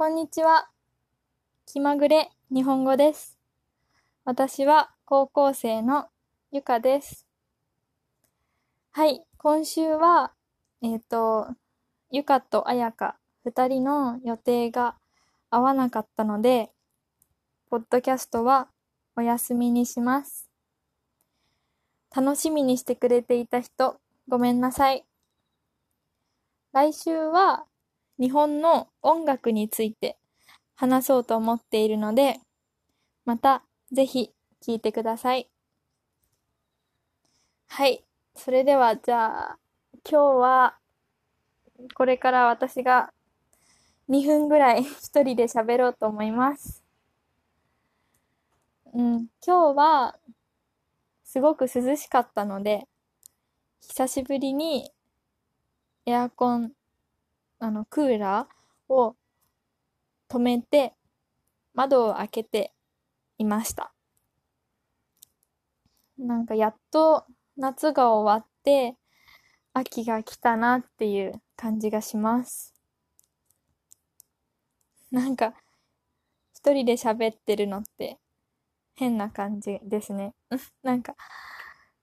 [0.00, 0.70] こんにちは。
[1.66, 3.36] 気まぐれ日本語です。
[4.24, 6.08] 私は高校生の
[6.50, 7.26] ゆかです。
[8.92, 10.32] はい、今週は、
[10.80, 11.48] えっ、と、
[12.10, 14.96] ゆかとあやか二人の予定が
[15.50, 16.70] 合わなかったので、
[17.68, 18.68] ポッドキャストは
[19.16, 20.48] お休みにします。
[22.16, 25.04] 楽しみにしてくれていた人、ごめんなさい。
[26.72, 27.66] 来週は
[28.20, 30.18] 日本の音楽について
[30.76, 32.38] 話そうと思っているので、
[33.24, 34.30] またぜひ
[34.62, 35.48] 聞いてください。
[37.68, 38.04] はい。
[38.36, 39.58] それではじゃあ、
[40.08, 40.76] 今日は
[41.94, 43.10] これから私が
[44.10, 46.84] 2分ぐらい一人で喋ろうと思います。
[48.92, 50.18] うん、今日は
[51.24, 52.86] すごく涼しかったので、
[53.80, 54.90] 久しぶりに
[56.06, 56.72] エアコン、
[57.60, 59.16] あの、クーラーを
[60.30, 60.94] 止めて、
[61.74, 62.72] 窓を開けて
[63.36, 63.92] いました。
[66.16, 67.26] なんかやっと
[67.58, 68.96] 夏が終わって、
[69.74, 72.74] 秋が来たなっていう感じがします。
[75.10, 75.54] なんか、
[76.54, 78.18] 一人で喋ってるのって
[78.94, 80.34] 変な感じですね。
[80.82, 81.14] なんか、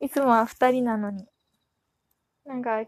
[0.00, 1.26] いつもは二人なのに。
[2.44, 2.84] なんか、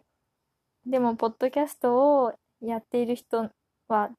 [0.85, 3.51] でも、ポッドキャストをやっている人
[3.89, 4.11] は、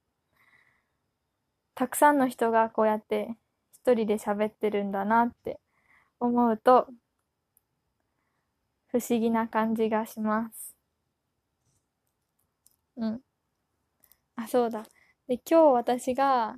[1.73, 3.36] たくさんの人がこうやって
[3.73, 5.59] 一人で喋ってるんだなって
[6.20, 6.88] 思うと、
[8.88, 10.76] 不思議な感じがします。
[12.98, 13.22] うん。
[14.36, 14.84] あ、そうだ。
[15.28, 16.58] で、今日私が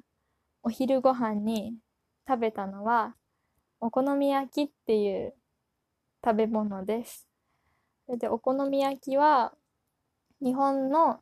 [0.64, 1.78] お昼ご飯に
[2.28, 3.16] 食べたのは、
[3.82, 5.36] お好み焼きっていう
[6.24, 7.28] 食べ物です。
[8.09, 9.54] で、お好み焼きは、
[10.42, 11.22] 日本の、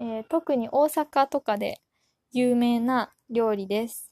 [0.00, 1.78] えー特に大阪とかで
[2.32, 4.10] 有名な料理です。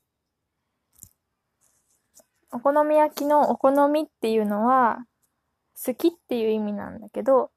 [2.52, 4.98] お好み焼きのお好みっていうのは、
[5.84, 7.50] 好きっていう意味なんだけど、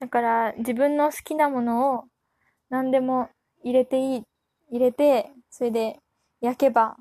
[0.00, 2.04] だから自分の好きなものを
[2.68, 3.30] 何でも
[3.62, 4.22] 入れていい、
[4.70, 5.98] 入れて、それで
[6.40, 6.96] 焼けば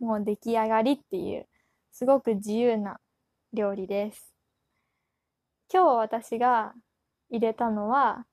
[0.00, 1.46] もう出来上がりっていう、
[1.92, 2.98] すごく自由な
[3.52, 4.34] 料理です。
[5.72, 6.72] 今日私が
[7.30, 8.26] 入れたのは、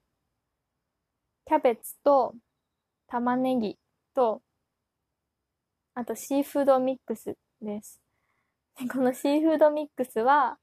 [1.52, 2.34] キャベツと
[3.10, 3.78] 玉ねぎ
[4.16, 4.42] と、
[5.94, 8.00] あとシーフードミックスです。
[8.80, 10.56] でこのシーフードミックスは、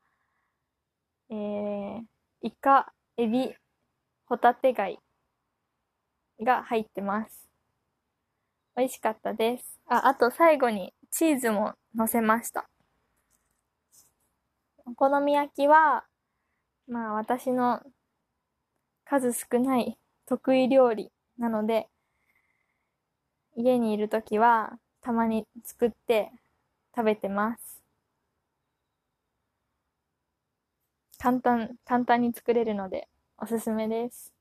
[1.29, 2.01] えー、
[2.41, 3.55] イカ、エビ、
[4.25, 4.99] ホタテ貝
[6.41, 7.51] が入ってます。
[8.75, 9.79] 美味しかったです。
[9.89, 12.67] あ、あと最後にチーズも乗せました。
[14.87, 16.07] お好み焼きは、
[16.87, 17.83] まあ私の
[19.05, 21.89] 数少ない得意料理なので、
[23.57, 26.33] 家にいるときはたまに作って
[26.97, 27.83] 食べてます。
[31.19, 34.33] 簡単、簡単に作れるのでおすすめです。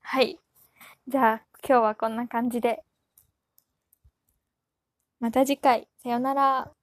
[0.00, 0.40] はい。
[1.08, 2.84] じゃあ今日はこんな感じで。
[5.20, 6.77] また次回、さよなら。